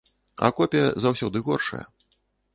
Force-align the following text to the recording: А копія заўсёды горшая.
А 0.47 0.49
копія 0.59 0.87
заўсёды 1.03 1.43
горшая. 1.51 1.85